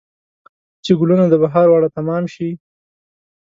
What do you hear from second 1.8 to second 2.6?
تمام شي